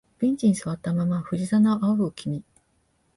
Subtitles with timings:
[0.17, 2.43] ベンチに座ったまま藤棚を仰ぐ君、